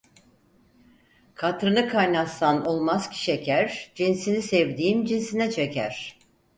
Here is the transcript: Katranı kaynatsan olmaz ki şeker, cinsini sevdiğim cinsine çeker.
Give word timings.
Katranı 1.35 1.89
kaynatsan 1.89 2.65
olmaz 2.65 3.09
ki 3.09 3.23
şeker, 3.23 3.91
cinsini 3.95 4.41
sevdiğim 4.41 5.05
cinsine 5.05 5.51
çeker. 5.51 6.19